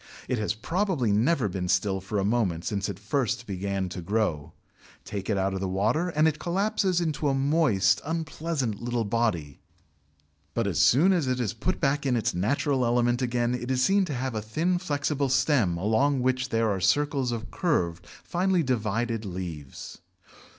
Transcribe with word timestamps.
It 0.27 0.39
has 0.39 0.55
probably 0.55 1.11
never 1.11 1.47
been 1.47 1.67
still 1.67 2.01
for 2.01 2.17
a 2.17 2.25
moment 2.25 2.65
since 2.65 2.89
it 2.89 2.97
first 2.97 3.45
began 3.45 3.87
to 3.89 4.01
grow. 4.01 4.53
Take 5.05 5.29
it 5.29 5.37
out 5.37 5.53
of 5.53 5.59
the 5.59 5.67
water, 5.69 6.09
and 6.09 6.27
it 6.27 6.39
collapses 6.39 6.99
into 6.99 7.27
a 7.29 7.35
moist, 7.35 8.01
unpleasant 8.03 8.81
little 8.81 9.03
body, 9.05 9.59
but 10.55 10.65
as 10.65 10.79
soon 10.79 11.13
as 11.13 11.27
it 11.27 11.39
is 11.39 11.53
put 11.53 11.83
in 12.03 12.15
its 12.15 12.33
natural 12.33 12.83
element 12.83 13.21
again 13.21 13.53
it 13.53 13.69
is 13.69 13.83
seen 13.85 14.03
to 14.05 14.15
have 14.15 14.33
a 14.33 14.41
thin 14.41 14.79
flexible 14.79 15.29
stem 15.29 15.77
along 15.77 16.21
which 16.23 16.49
there 16.49 16.71
are 16.71 16.81
circles 16.81 17.31
of 17.31 17.51
curved, 17.51 18.07
finely 18.23 18.63
divided 18.63 19.23
leaves. 19.23 19.99